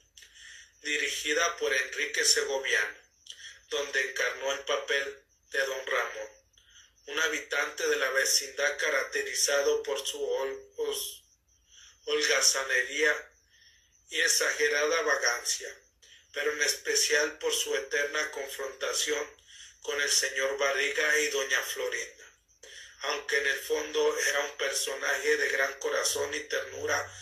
[0.82, 2.98] dirigida por Enrique Segoviano,
[3.70, 6.28] donde encarnó el papel de Don Ramón,
[7.06, 10.22] un habitante de la vecindad caracterizado por su
[12.04, 13.30] holgazanería
[14.10, 15.74] y exagerada vagancia
[16.34, 19.24] pero en especial por su eterna confrontación
[19.80, 22.24] con el señor Barriga y doña Florinda.
[23.02, 27.12] Aunque en el fondo era un personaje de gran corazón y ternura,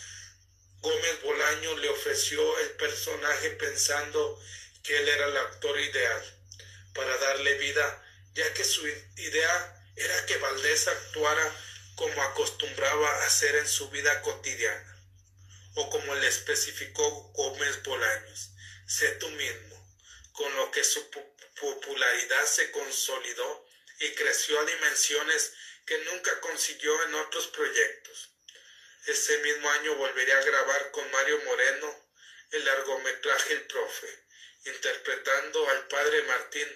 [0.79, 4.41] Gómez Bolaño le ofreció el personaje pensando
[4.81, 6.39] que él era el actor ideal
[6.93, 11.55] para darle vida, ya que su idea era que Valdés actuara
[11.95, 14.97] como acostumbraba a hacer en su vida cotidiana,
[15.75, 18.49] o como le especificó Gómez Bolaños
[18.85, 19.95] sé tú mismo,
[20.33, 23.65] con lo que su popularidad se consolidó
[23.99, 25.53] y creció a dimensiones
[25.85, 28.31] que nunca consiguió en otros proyectos.
[29.05, 32.09] Ese mismo año volvería a grabar con Mario Moreno
[32.51, 34.25] el largometraje El Profe,
[34.65, 36.67] interpretando al padre Martín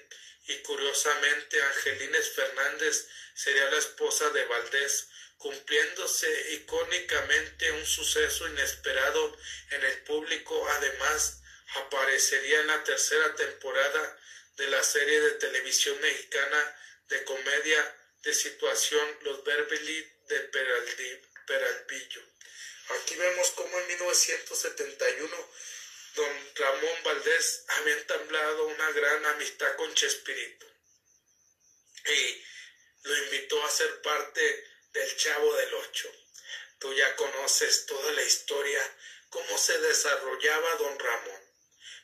[0.48, 9.38] y curiosamente Angelines Fernández sería la esposa de Valdés, cumpliéndose icónicamente un suceso inesperado
[9.72, 11.42] en el público, además
[12.18, 14.20] aparecería en la tercera temporada
[14.58, 20.40] de la serie de televisión mexicana de comedia de situación Los Beverly de
[21.46, 22.22] Peralvillo.
[22.90, 25.50] Aquí vemos cómo en 1971
[26.16, 30.66] don Ramón Valdés había entablado una gran amistad con Chespirito
[32.06, 32.44] y
[33.04, 36.12] lo invitó a ser parte del Chavo del Ocho.
[36.80, 38.82] Tú ya conoces toda la historia,
[39.30, 41.47] cómo se desarrollaba don Ramón.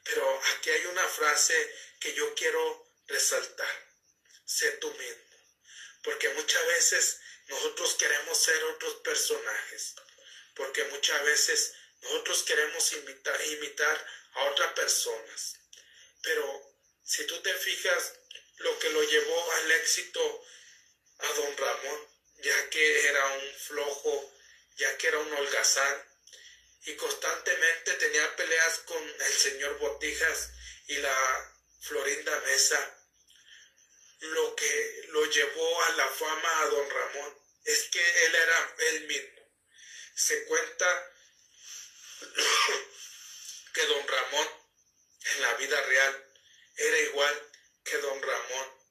[0.03, 3.87] Pero aquí hay una frase que yo quiero resaltar.
[4.45, 5.23] Sé tú mismo.
[6.03, 9.95] Porque muchas veces nosotros queremos ser otros personajes.
[10.55, 15.55] Porque muchas veces nosotros queremos imitar a otras personas.
[16.21, 18.13] Pero si tú te fijas
[18.57, 20.45] lo que lo llevó al éxito
[21.19, 24.33] a don Ramón, ya que era un flojo,
[24.75, 26.12] ya que era un holgazán,
[26.85, 30.49] y constantemente tenía peleas con el señor Botijas
[30.87, 32.99] y la Florinda Mesa.
[34.19, 39.07] Lo que lo llevó a la fama a don Ramón es que él era él
[39.07, 39.51] mismo.
[40.15, 41.11] Se cuenta
[43.73, 44.47] que don Ramón
[45.25, 46.29] en la vida real
[46.75, 47.51] era igual
[47.83, 48.83] que don Ramón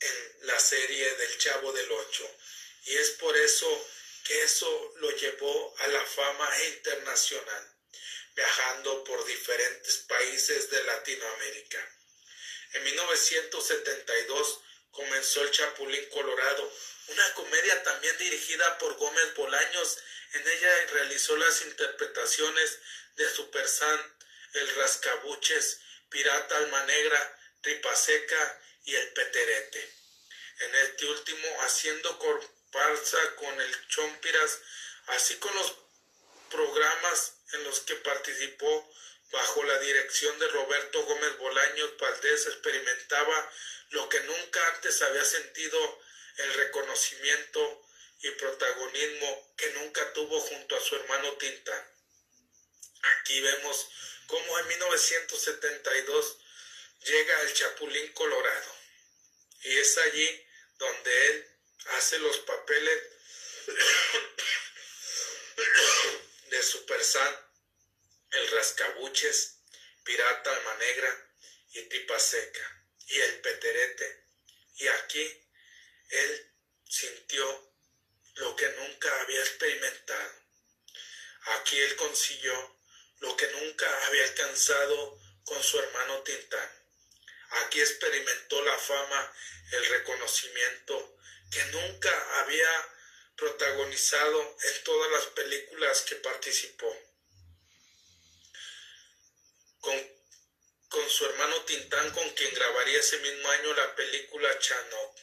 [0.00, 2.36] en la serie del Chavo del Ocho.
[2.84, 3.86] Y es por eso
[4.30, 7.74] eso lo llevó a la fama internacional,
[8.34, 11.96] viajando por diferentes países de Latinoamérica.
[12.74, 14.60] En 1972
[14.92, 16.72] comenzó El Chapulín Colorado,
[17.08, 19.98] una comedia también dirigida por Gómez Bolaños.
[20.34, 22.78] En ella realizó las interpretaciones
[23.16, 24.16] de Super San,
[24.52, 29.92] El Rascabuches, Pirata Alma Negra, Tripa Seca y El Peterete.
[30.60, 32.18] En este último haciendo
[33.36, 34.58] con el Chompiras,
[35.08, 35.74] así con los
[36.50, 38.94] programas en los que participó
[39.32, 43.52] bajo la dirección de Roberto Gómez Bolaños Valdés experimentaba
[43.90, 46.00] lo que nunca antes había sentido
[46.36, 47.82] el reconocimiento
[48.22, 51.90] y protagonismo que nunca tuvo junto a su hermano Tinta.
[53.02, 53.88] Aquí vemos
[54.26, 56.38] cómo en 1972
[57.04, 58.74] llega el Chapulín Colorado
[59.62, 60.46] y es allí
[60.78, 61.49] donde él
[61.86, 63.02] hace los papeles
[66.50, 67.50] de Super San,
[68.32, 69.56] el Rascabuches,
[70.04, 71.28] Pirata Alma Negra
[71.72, 74.24] y Tipa Seca y el Peterete.
[74.76, 75.48] Y aquí
[76.08, 76.52] él
[76.88, 77.72] sintió
[78.36, 80.40] lo que nunca había experimentado.
[81.58, 82.80] Aquí él consiguió
[83.20, 86.80] lo que nunca había alcanzado con su hermano Tintán.
[87.50, 89.34] Aquí experimentó la fama,
[89.72, 91.18] el reconocimiento
[91.50, 92.88] que nunca había
[93.36, 96.96] protagonizado en todas las películas que participó.
[99.80, 100.20] Con,
[101.08, 105.18] su hermano Tintán, con quien grabaría ese mismo año la película Chanok,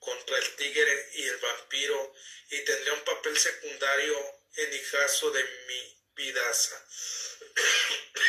[0.00, 2.14] contra el tigre y el vampiro,
[2.50, 4.18] y tendría un papel secundario
[4.56, 6.84] en Hijazo de mi vidaza.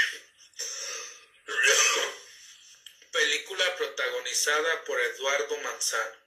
[3.11, 6.20] película protagonizada por Eduardo Manzano.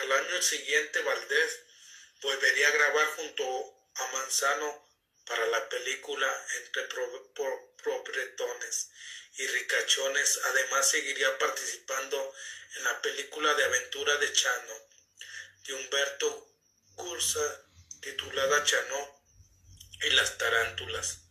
[0.00, 1.60] Al año siguiente Valdés
[2.22, 3.44] volvería a grabar junto
[3.94, 4.88] a Manzano
[5.26, 6.82] para la película Entre
[7.82, 8.90] Probretones
[9.38, 10.40] y Ricachones.
[10.44, 12.34] Además seguiría participando
[12.76, 14.74] en la película de aventura de Chano
[15.66, 16.48] de Humberto
[16.94, 17.66] Cursa
[18.00, 19.24] titulada Chano
[20.02, 21.22] y las tarántulas.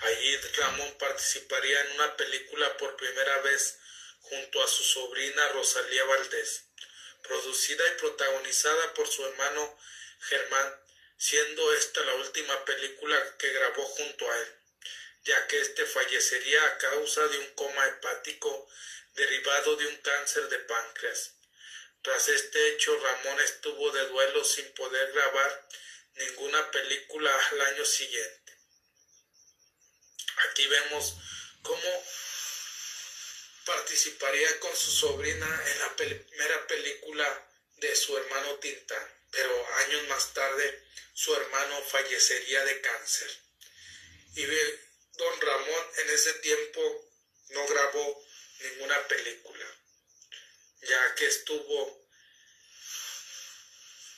[0.00, 3.78] Allí Ramón participaría en una película por primera vez
[4.20, 6.67] junto a su sobrina Rosalía Valdés,
[7.22, 9.78] producida y protagonizada por su hermano
[10.20, 10.80] Germán,
[11.16, 14.54] siendo esta la última película que grabó junto a él,
[15.24, 18.68] ya que éste fallecería a causa de un coma hepático
[19.14, 21.32] derivado de un cáncer de páncreas.
[22.02, 25.68] Tras este hecho, Ramón estuvo de duelo sin poder grabar
[26.14, 28.52] ninguna película al año siguiente.
[30.48, 31.16] Aquí vemos
[31.62, 32.04] cómo
[33.68, 40.32] participaría con su sobrina en la primera película de su hermano Tintán, pero años más
[40.32, 43.30] tarde su hermano fallecería de cáncer.
[44.36, 44.46] Y
[45.18, 47.12] don Ramón en ese tiempo
[47.50, 48.26] no grabó
[48.60, 49.66] ninguna película,
[50.80, 52.08] ya que estuvo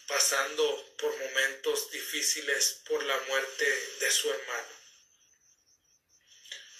[0.07, 4.75] pasando por momentos difíciles por la muerte de su hermano.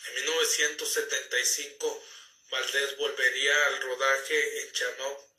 [0.07, 2.05] En 1975
[2.51, 5.31] Valdés volvería al rodaje en Chanó,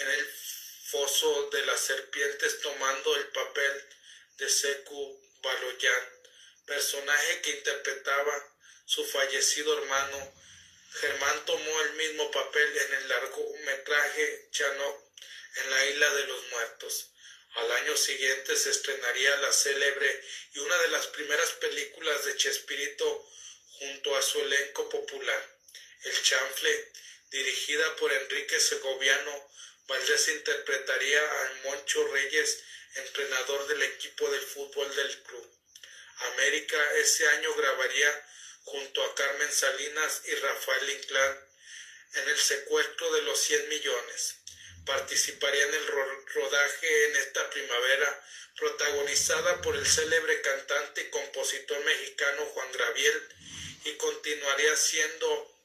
[0.00, 0.26] en el
[0.86, 3.88] foso de las serpientes, tomando el papel
[4.38, 6.08] de Seku Baloyan,
[6.66, 8.56] personaje que interpretaba
[8.86, 10.34] su fallecido hermano.
[11.00, 15.12] Germán tomó el mismo papel en el largometraje Chanó,
[15.56, 17.10] en la isla de los muertos.
[17.54, 23.28] Al año siguiente se estrenaría la célebre y una de las primeras películas de Chespirito
[23.78, 25.57] junto a su elenco popular,
[26.04, 26.92] El Chanfle,
[27.30, 29.50] dirigida por Enrique Segoviano.
[29.86, 32.62] Valdés interpretaría a Moncho Reyes,
[32.94, 35.50] entrenador del equipo de fútbol del club.
[36.34, 38.26] América ese año grabaría
[38.64, 41.48] junto a Carmen Salinas y Rafael Inclán
[42.14, 44.36] en el secuestro de los 100 millones.
[44.84, 48.24] Participaría en el rodaje en esta primavera,
[48.56, 53.28] protagonizada por el célebre cantante y compositor mexicano Juan Graviel,
[53.84, 55.57] y continuaría siendo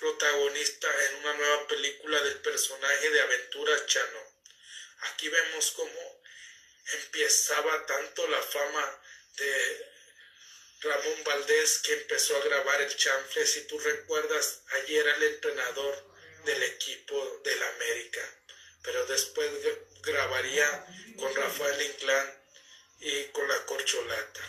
[0.00, 4.20] protagonista en una nueva película del personaje de Aventura Chano.
[5.12, 6.22] Aquí vemos cómo
[6.94, 9.02] empezaba tanto la fama
[9.36, 9.86] de
[10.80, 13.46] Ramón Valdés que empezó a grabar el chanfle.
[13.46, 16.10] Si tú recuerdas, ayer era el entrenador
[16.46, 18.22] del equipo del América,
[18.82, 19.50] pero después
[20.02, 20.86] grabaría
[21.18, 22.42] con Rafael Inclán
[23.00, 24.40] y con la Corcholata.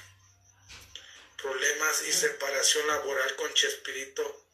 [1.42, 4.51] Problemas y separación laboral con Chespirito.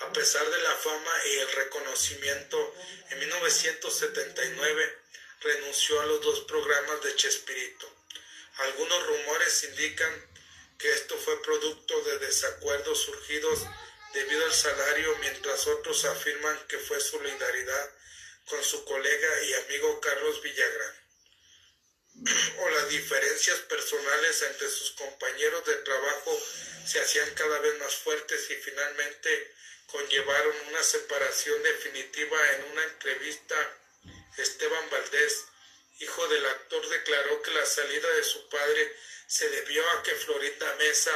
[0.00, 2.74] A pesar de la fama y el reconocimiento,
[3.10, 4.98] en 1979
[5.40, 7.86] renunció a los dos programas de Chespirito.
[8.56, 10.30] Algunos rumores indican
[10.78, 13.60] que esto fue producto de desacuerdos surgidos
[14.14, 17.90] debido al salario, mientras otros afirman que fue solidaridad
[18.46, 20.94] con su colega y amigo Carlos Villagrán,
[22.60, 26.42] o las diferencias personales entre sus compañeros de trabajo
[26.86, 29.54] se hacían cada vez más fuertes y finalmente
[29.90, 33.56] conllevaron una separación definitiva en una entrevista.
[34.36, 35.46] Esteban Valdés,
[35.98, 40.74] hijo del actor, declaró que la salida de su padre se debió a que Florinda
[40.76, 41.12] Mesa,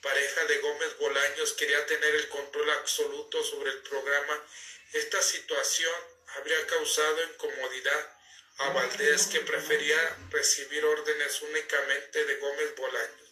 [0.00, 4.46] pareja de Gómez Bolaños, quería tener el control absoluto sobre el programa.
[4.92, 5.94] Esta situación
[6.36, 8.16] habría causado incomodidad
[8.58, 13.30] a Valdés, que prefería recibir órdenes únicamente de Gómez Bolaños.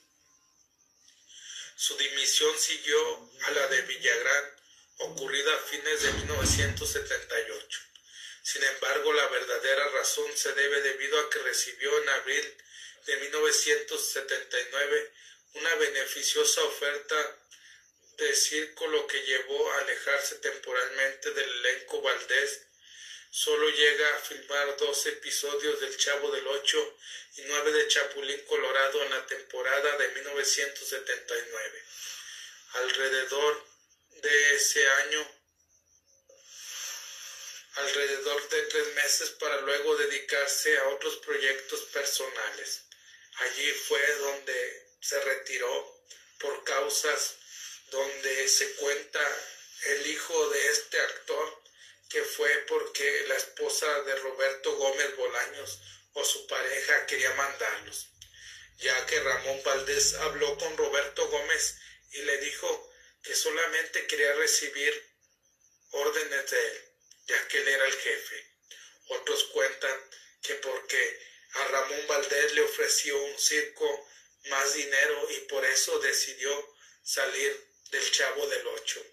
[1.77, 4.60] Su dimisión siguió a la de Villagrán,
[5.01, 7.81] ocurrida a fines de 1978.
[8.43, 12.57] Sin embargo, la verdadera razón se debe debido a que recibió en abril
[13.07, 15.13] de 1979
[15.55, 17.37] una beneficiosa oferta
[18.17, 22.63] de circo lo que llevó a alejarse temporalmente del elenco Valdés.
[23.31, 26.97] Solo llega a filmar dos episodios del Chavo del Ocho
[27.37, 31.85] y nueve de Chapulín Colorado en la temporada de 1979.
[32.73, 33.70] Alrededor
[34.23, 35.41] de ese año,
[37.75, 42.83] alrededor de tres meses para luego dedicarse a otros proyectos personales.
[43.37, 46.05] Allí fue donde se retiró
[46.39, 47.37] por causas
[47.91, 49.21] donde se cuenta
[49.87, 51.63] el hijo de este actor
[52.09, 55.81] que fue porque la esposa de Roberto Gómez Bolaños
[56.13, 58.09] o su pareja quería mandarlos,
[58.79, 61.79] ya que Ramón Valdés habló con Roberto Gómez
[62.13, 62.90] y le dijo
[63.23, 65.11] que solamente quería recibir
[65.91, 66.85] órdenes de él,
[67.27, 68.47] ya que él era el jefe.
[69.09, 70.11] Otros cuentan
[70.43, 74.09] que porque a Ramón Valdés le ofreció un circo
[74.49, 79.05] más dinero y por eso decidió salir del Chavo del Ocho.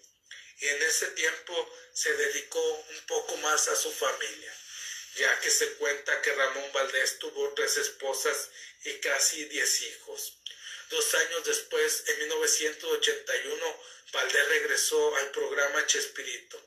[0.60, 4.54] Y en ese tiempo se dedicó un poco más a su familia,
[5.16, 8.50] ya que se cuenta que Ramón Valdés tuvo tres esposas
[8.84, 10.37] y casi diez hijos.
[10.90, 13.82] Dos años después, en 1981,
[14.12, 16.62] Valdés regresó al programa Chespirito,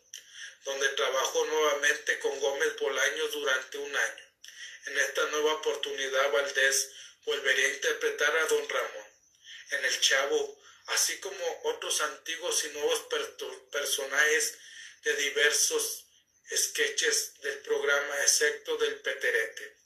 [0.63, 4.26] donde trabajó nuevamente con Gómez Bolaños durante un año.
[4.86, 6.91] En esta nueva oportunidad Valdés
[7.26, 9.07] volvería a interpretar a don Ramón
[9.72, 13.07] en El Chavo, así como otros antiguos y nuevos
[13.72, 14.57] personajes
[15.03, 16.05] de diversos
[16.55, 19.78] sketches del programa, excepto del Peterete,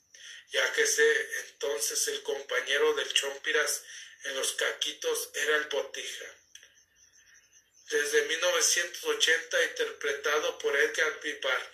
[0.50, 3.82] ya que ese entonces el compañero del Chompiras
[4.26, 6.26] en los caquitos era el Botija.
[7.90, 11.72] Desde 1980 interpretado por Edgar Pipar.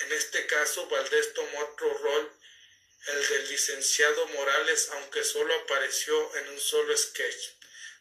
[0.00, 2.32] En este caso, Valdés tomó otro rol
[3.06, 7.50] el del licenciado Morales, aunque solo apareció en un solo sketch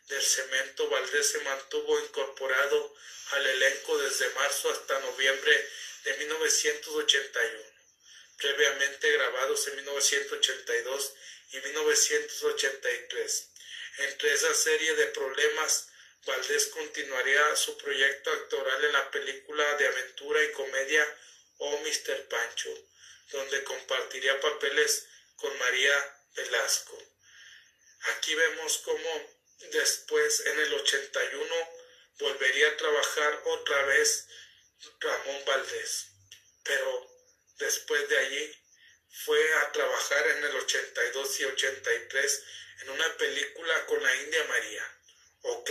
[0.07, 2.95] del cemento, Valdés se mantuvo incorporado
[3.31, 5.69] al elenco desde marzo hasta noviembre
[6.03, 7.63] de 1981,
[8.37, 11.13] previamente grabados en 1982
[11.51, 13.49] y 1983.
[13.97, 15.87] Entre esa serie de problemas,
[16.25, 21.17] Valdés continuaría su proyecto actoral en la película de aventura y comedia
[21.57, 22.27] Oh Mr.
[22.27, 22.69] Pancho,
[23.31, 26.97] donde compartiría papeles con María Velasco.
[28.15, 29.29] Aquí vemos cómo
[29.71, 31.55] después, en el 81,
[32.19, 34.27] volvería a trabajar otra vez
[34.99, 36.07] Ramón Valdés,
[36.63, 37.11] pero
[37.57, 38.63] después de allí
[39.25, 42.43] fue a trabajar en el 82 y 83
[42.81, 44.97] en una película con la India María.
[45.41, 45.69] Ok,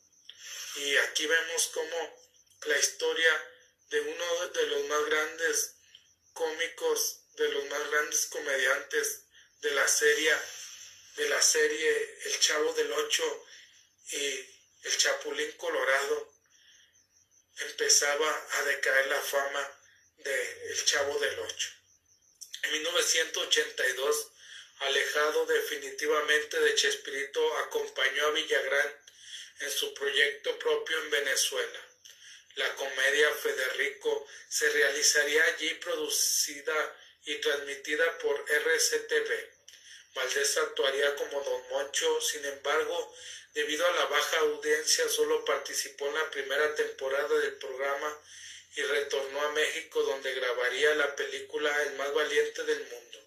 [0.75, 2.25] Y aquí vemos como
[2.65, 3.51] la historia
[3.89, 5.75] de uno de los más grandes
[6.33, 9.23] cómicos, de los más grandes comediantes
[9.61, 10.33] de la serie,
[11.15, 13.45] de la serie El Chavo del Ocho
[14.11, 14.25] y
[14.83, 16.33] El Chapulín Colorado,
[17.57, 19.81] empezaba a decaer la fama
[20.17, 21.69] de El Chavo del Ocho.
[22.63, 24.31] En 1982,
[24.79, 29.05] alejado definitivamente de Chespirito, acompañó a Villagrán
[29.59, 31.79] en su proyecto propio en Venezuela.
[32.55, 39.55] La comedia Federico se realizaría allí producida y transmitida por RCTV.
[40.13, 43.13] Valdés actuaría como Don Moncho, sin embargo,
[43.53, 48.21] debido a la baja audiencia solo participó en la primera temporada del programa
[48.75, 53.24] y retornó a México donde grabaría la película El más valiente del mundo,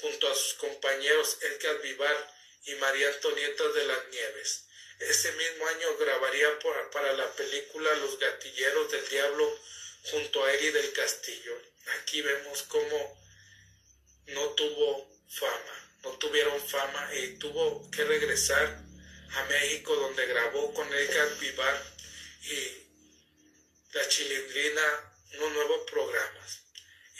[0.00, 2.34] junto a sus compañeros Edgar Vivar
[2.64, 4.64] y María Antonieta de las Nieves.
[4.98, 6.58] Ese mismo año grabaría
[6.92, 9.58] para la película Los Gatilleros del Diablo
[10.10, 11.60] junto a Eri del Castillo.
[12.00, 13.26] Aquí vemos cómo
[14.28, 18.80] no tuvo fama, no tuvieron fama y tuvo que regresar
[19.34, 21.82] a México donde grabó con Edgar Vivar
[22.42, 22.86] y
[23.92, 26.60] La Chilindrina unos nuevos programas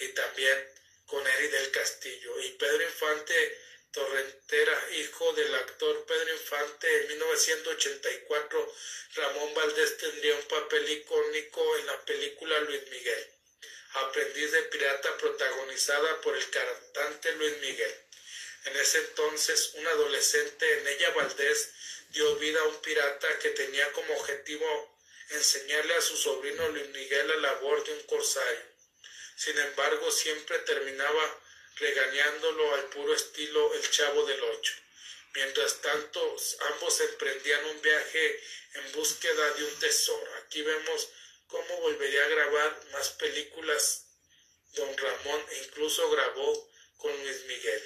[0.00, 0.75] y también
[1.06, 3.58] con Eri del Castillo y Pedro Infante
[3.92, 8.74] Torrentera, hijo del actor Pedro Infante, en 1984
[9.14, 13.26] Ramón Valdés tendría un papel icónico en la película Luis Miguel,
[13.94, 17.94] aprendiz de pirata protagonizada por el cantante Luis Miguel.
[18.66, 21.70] En ese entonces, un adolescente, en ella Valdés,
[22.10, 24.98] dio vida a un pirata que tenía como objetivo
[25.30, 28.75] enseñarle a su sobrino Luis Miguel la labor de un corsario.
[29.36, 31.40] Sin embargo, siempre terminaba
[31.76, 34.74] regañándolo al puro estilo El Chavo del Ocho.
[35.34, 36.36] Mientras tanto,
[36.72, 38.42] ambos emprendían un viaje
[38.74, 40.34] en búsqueda de un tesoro.
[40.36, 41.08] Aquí vemos
[41.48, 44.06] cómo volvería a grabar más películas
[44.72, 47.82] Don Ramón e incluso grabó con Luis Miguel.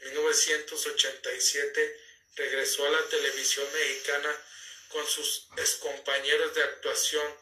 [0.00, 2.00] En 1987
[2.36, 4.44] regresó a la televisión mexicana
[4.88, 7.36] con sus excompañeros de actuación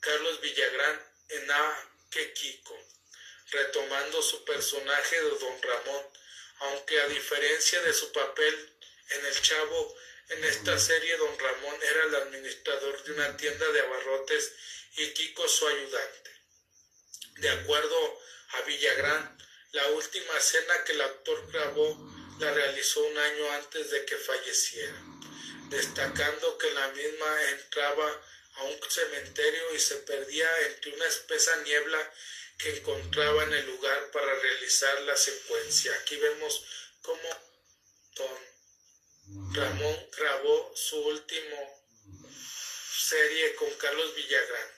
[0.00, 1.88] Carlos Villagrán en A.
[2.12, 2.34] Que
[3.52, 6.06] retomando su personaje de Don Ramón,
[6.60, 8.72] aunque a diferencia de su papel
[9.10, 9.96] en El Chavo,
[10.30, 14.52] en esta serie Don Ramón era el administrador de una tienda de abarrotes
[14.96, 16.30] y Kiko su ayudante.
[17.36, 18.20] De acuerdo
[18.52, 19.38] a Villagrán,
[19.72, 24.94] la última escena que el actor grabó la realizó un año antes de que falleciera,
[25.68, 28.22] destacando que la misma entraba
[28.54, 32.12] a un cementerio y se perdía entre una espesa niebla
[32.58, 35.92] que encontraba en el lugar para realizar la secuencia.
[35.94, 36.64] Aquí vemos
[37.02, 37.52] cómo
[38.14, 41.82] Don Ramón grabó su último
[42.98, 44.68] serie con Carlos Villagrán,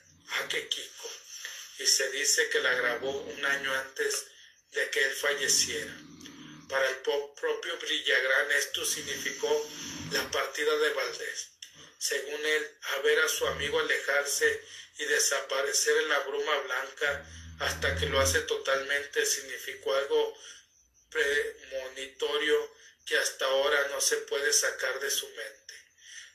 [0.41, 1.11] Aque Kiko,
[1.79, 4.27] y se dice que la grabó un año antes
[4.71, 5.95] de que él falleciera.
[6.69, 9.71] Para el propio Villagrán esto significó
[10.13, 11.51] la partida de Valdés.
[11.99, 14.65] Según él, a ver a su amigo alejarse
[14.99, 17.27] y desaparecer en la bruma blanca
[17.61, 20.37] hasta que lo hace totalmente significó algo
[21.11, 22.75] premonitorio
[23.07, 25.75] que hasta ahora no se puede sacar de su mente.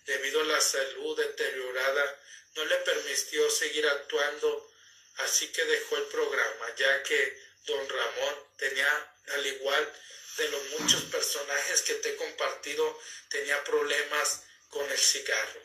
[0.06, 2.20] Debido a la salud deteriorada,
[2.56, 4.72] no le permitió seguir actuando,
[5.18, 9.94] así que dejó el programa, ya que don Ramón tenía, al igual
[10.38, 13.00] de los muchos personajes que te he compartido,
[13.30, 15.62] tenía problemas con el cigarro.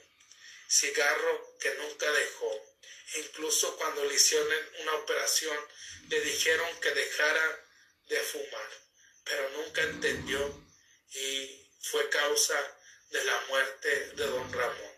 [0.69, 2.74] Cigarro que nunca dejó
[3.15, 4.49] Incluso cuando le hicieron
[4.81, 5.57] una operación,
[6.09, 7.65] le dijeron que dejara
[8.09, 8.71] de fumar,
[9.25, 10.65] pero nunca entendió
[11.13, 12.79] y fue causa
[13.11, 14.95] de la muerte de don Ramón.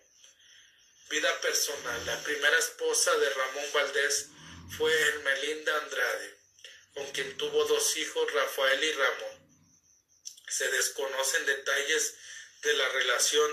[1.10, 2.06] Vida personal.
[2.06, 4.28] La primera esposa de Ramón Valdés
[4.76, 6.38] fue Hermelinda Andrade,
[6.94, 9.46] con quien tuvo dos hijos, Rafael y Ramón.
[10.48, 12.14] Se desconocen detalles
[12.62, 13.50] de la relación,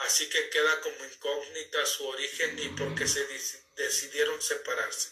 [0.00, 3.26] así que queda como incógnita su origen y por qué se
[3.76, 5.10] decidieron separarse.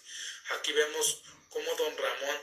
[0.51, 2.39] Aquí vemos cómo don Ramón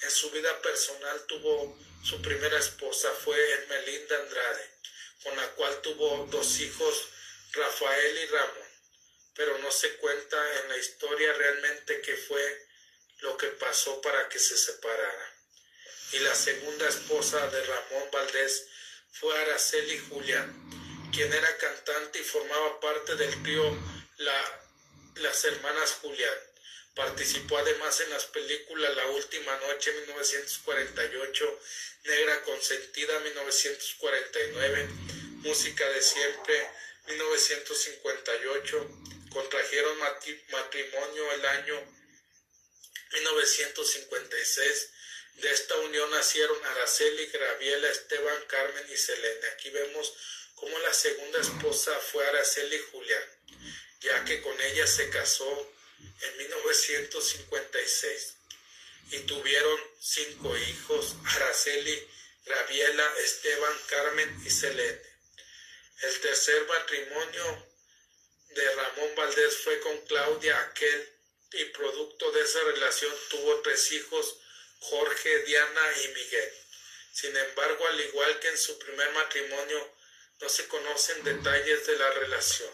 [0.00, 4.70] En su vida personal tuvo su primera esposa, fue Ermelinda Andrade,
[5.24, 7.08] con la cual tuvo dos hijos,
[7.50, 8.68] Rafael y Ramón,
[9.34, 12.68] pero no se cuenta en la historia realmente qué fue
[13.22, 15.34] lo que pasó para que se separara.
[16.12, 18.66] Y la segunda esposa de Ramón Valdés
[19.10, 23.76] fue Araceli Julián, quien era cantante y formaba parte del trío
[24.18, 24.62] la,
[25.16, 26.38] Las Hermanas Julián.
[26.94, 31.60] Participó además en las películas La Última Noche 1948,
[32.04, 34.88] Negra Consentida 1949,
[35.42, 36.70] Música de Siempre
[37.06, 38.88] 1958,
[39.30, 39.98] contrajeron
[40.50, 41.98] matrimonio el año
[43.12, 44.90] 1956.
[45.34, 49.46] De esta unión nacieron Araceli, Graviela, Esteban, Carmen y Selene.
[49.54, 50.12] Aquí vemos
[50.58, 53.24] cómo la segunda esposa fue Araceli Julián,
[54.00, 55.72] ya que con ella se casó
[56.20, 58.34] en 1956
[59.10, 62.08] y tuvieron cinco hijos, Araceli,
[62.44, 65.00] Graviela, Esteban, Carmen y Selene.
[66.02, 67.66] El tercer matrimonio
[68.50, 71.12] de Ramón Valdés fue con Claudia Aquel
[71.52, 74.36] y producto de esa relación tuvo tres hijos,
[74.80, 76.52] Jorge, Diana y Miguel.
[77.12, 79.97] Sin embargo, al igual que en su primer matrimonio,
[80.40, 82.72] no se conocen detalles de la relación.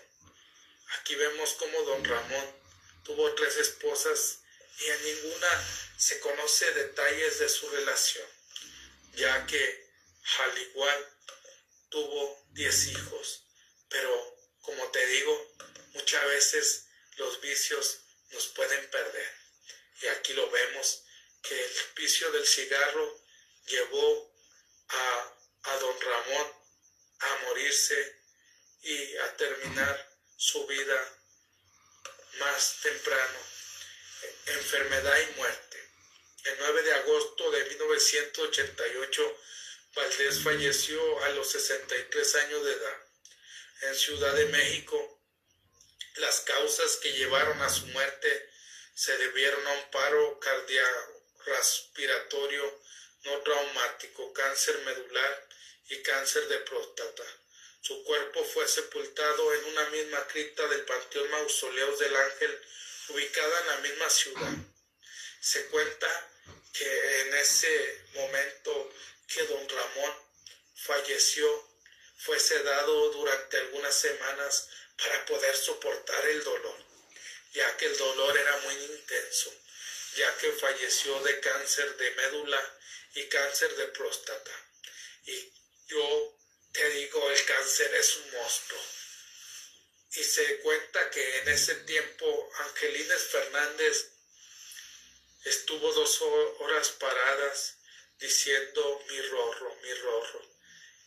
[0.99, 2.63] Aquí vemos cómo don Ramón
[3.05, 4.41] tuvo tres esposas
[4.79, 8.27] y en ninguna se conoce detalles de su relación,
[9.15, 9.89] ya que
[10.39, 11.09] al igual
[11.89, 13.45] tuvo diez hijos.
[13.89, 15.55] Pero, como te digo,
[15.93, 16.87] muchas veces
[17.17, 18.01] los vicios
[18.31, 19.33] nos pueden perder.
[20.03, 21.05] Y aquí lo vemos,
[21.43, 23.21] que el vicio del cigarro
[23.67, 24.35] llevó
[24.89, 26.64] a, a don Ramón
[27.25, 28.23] a morirse
[28.83, 31.19] y a terminar su vida
[32.39, 33.39] más temprano,
[34.47, 35.91] enfermedad y muerte.
[36.45, 39.39] El 9 de agosto de 1988,
[39.95, 42.99] Valdés falleció a los 63 años de edad
[43.83, 45.15] en Ciudad de México
[46.17, 48.51] las causas que llevaron a su muerte
[48.95, 52.81] se debieron a un paro cardiorrespiratorio
[53.25, 55.49] no traumático, cáncer medular
[55.89, 57.25] y cáncer de próstata.
[57.81, 62.61] Su cuerpo fue sepultado en una misma cripta del Panteón Mausoleos del Ángel,
[63.09, 64.53] ubicada en la misma ciudad.
[65.41, 66.31] Se cuenta
[66.73, 68.93] que en ese momento
[69.29, 70.15] que don Ramón
[70.75, 71.75] falleció,
[72.17, 76.77] fue sedado durante algunas semanas para poder soportar el dolor,
[77.53, 79.53] ya que el dolor era muy intenso,
[80.17, 82.79] ya que falleció de cáncer de médula
[83.15, 84.53] y cáncer de próstata.
[85.27, 85.53] Y
[85.87, 86.39] yo
[86.73, 88.81] te digo, el cáncer es un monstruo.
[90.17, 94.11] Y se cuenta que en ese tiempo Angelines Fernández
[95.45, 96.23] estuvo dos
[96.61, 97.79] horas paradas
[98.19, 100.43] diciendo mi rorro, mi rorro,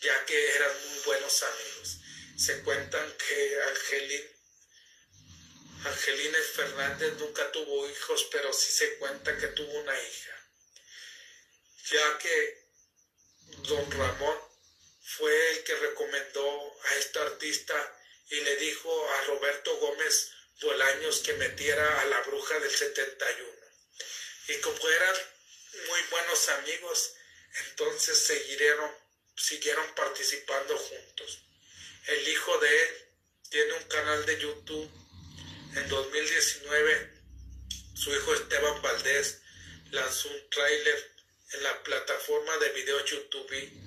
[0.02, 1.98] ya que eran muy buenos amigos
[2.38, 4.24] se cuentan que Angelín,
[5.86, 10.50] Angelina Fernández nunca tuvo hijos, pero sí se cuenta que tuvo una hija,
[11.90, 12.68] ya que
[13.64, 14.38] don Ramón
[15.08, 17.76] fue el que recomendó a esta artista
[18.30, 20.32] y le dijo a Roberto Gómez
[20.62, 23.50] Bolaños que metiera a la bruja del 71.
[24.50, 25.16] Y como eran
[25.88, 27.14] muy buenos amigos,
[27.70, 28.92] entonces siguieron,
[29.38, 31.40] siguieron participando juntos.
[32.08, 32.90] El hijo de él
[33.50, 34.92] tiene un canal de YouTube.
[35.76, 37.14] En 2019,
[37.96, 39.42] su hijo Esteban Valdés
[39.92, 41.12] lanzó un tráiler
[41.54, 43.87] en la plataforma de video YouTube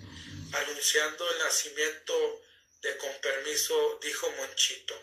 [0.52, 2.42] anunciando el nacimiento
[2.82, 5.00] de Con Permiso Dijo Monchito,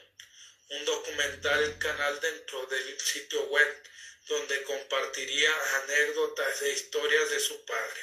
[0.69, 3.83] un documental canal dentro del sitio web
[4.27, 5.51] donde compartiría
[5.83, 8.01] anécdotas e historias de su padre,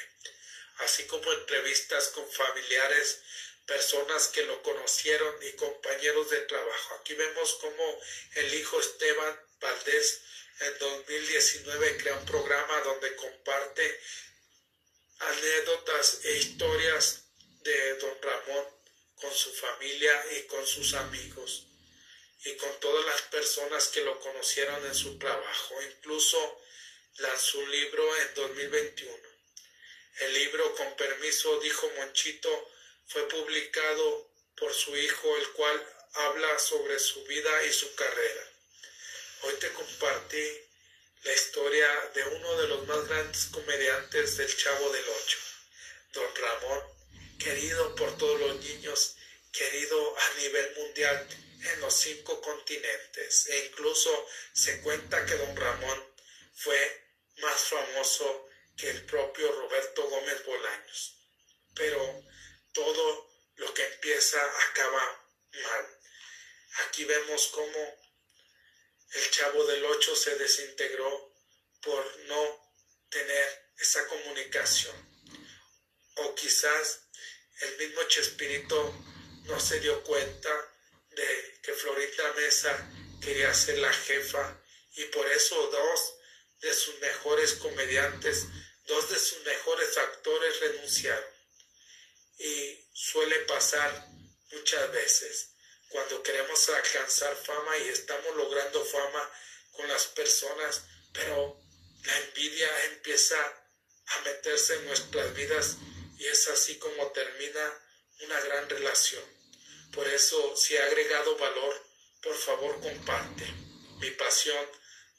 [0.77, 3.21] así como entrevistas con familiares
[3.67, 6.95] personas que lo conocieron y compañeros de trabajo.
[6.95, 8.01] Aquí vemos cómo
[8.35, 10.21] el hijo Esteban Valdés
[10.59, 14.01] en 2019 crea un programa donde comparte
[15.19, 17.24] anécdotas e historias
[17.65, 18.65] de don Ramón
[19.15, 21.65] con su familia y con sus amigos
[22.43, 25.81] y con todas las personas que lo conocieron en su trabajo.
[25.81, 26.61] Incluso
[27.17, 29.29] lanzó un libro en 2021.
[30.19, 32.71] El libro, con permiso, dijo Monchito,
[33.07, 38.51] fue publicado por su hijo, el cual habla sobre su vida y su carrera.
[39.41, 40.61] Hoy te compartí
[41.23, 45.37] la historia de uno de los más grandes comediantes del Chavo del Ocho,
[46.13, 46.94] don Ramón,
[47.39, 49.15] querido por todos los niños,
[49.51, 51.27] querido a nivel mundial
[51.73, 53.47] en los cinco continentes.
[53.47, 56.13] E incluso se cuenta que don Ramón
[56.53, 57.05] fue
[57.37, 61.15] más famoso que el propio Roberto Gómez Bolaños.
[61.73, 62.23] Pero
[62.73, 65.25] todo lo que empieza acaba
[65.63, 65.99] mal.
[66.87, 68.05] Aquí vemos cómo
[69.13, 71.33] el chavo del 8 se desintegró
[71.81, 72.71] por no
[73.09, 75.04] tener esa comunicación.
[76.15, 77.01] O quizás
[77.61, 78.93] el mismo Chespirito
[79.43, 80.49] no se dio cuenta
[81.11, 82.91] de que Florita Mesa
[83.21, 84.61] quería ser la jefa
[84.95, 86.15] y por eso dos
[86.61, 88.45] de sus mejores comediantes,
[88.85, 91.29] dos de sus mejores actores renunciaron.
[92.37, 94.07] Y suele pasar
[94.51, 95.55] muchas veces
[95.89, 99.31] cuando queremos alcanzar fama y estamos logrando fama
[99.71, 101.59] con las personas, pero
[102.03, 103.37] la envidia empieza
[104.07, 105.77] a meterse en nuestras vidas
[106.17, 107.81] y es así como termina
[108.21, 109.23] una gran relación.
[109.91, 111.83] Por eso, si ha agregado valor,
[112.21, 113.45] por favor comparte.
[113.99, 114.65] Mi pasión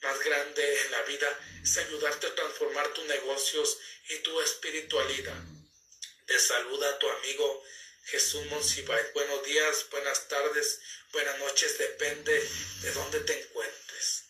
[0.02, 3.78] más grande en la vida es ayudarte a transformar tus negocios
[4.08, 5.42] y tu espiritualidad.
[6.26, 7.64] Te saluda tu amigo
[8.04, 9.12] Jesús Monsiváis.
[9.14, 10.80] Buenos días, buenas tardes,
[11.12, 12.48] buenas noches, depende
[12.82, 14.25] de dónde te encuentres.